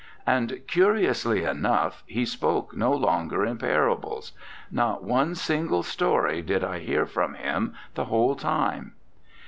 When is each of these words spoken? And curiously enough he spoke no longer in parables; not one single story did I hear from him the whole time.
And 0.25 0.61
curiously 0.67 1.43
enough 1.43 2.01
he 2.07 2.25
spoke 2.25 2.75
no 2.75 2.91
longer 2.91 3.45
in 3.45 3.59
parables; 3.59 4.31
not 4.71 5.03
one 5.03 5.35
single 5.35 5.83
story 5.83 6.41
did 6.41 6.63
I 6.63 6.79
hear 6.79 7.05
from 7.05 7.35
him 7.35 7.75
the 7.93 8.05
whole 8.05 8.33
time. 8.35 8.93